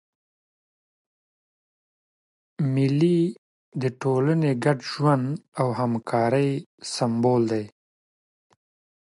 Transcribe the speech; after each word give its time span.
مېلې 2.73 3.19
د 3.81 3.83
ټولني 4.01 4.51
د 4.55 4.59
ګډ 4.63 4.79
ژوند 4.91 5.27
او 5.59 5.67
همکارۍ 5.79 6.49
سېمبول 6.91 7.43
دي. 7.51 7.65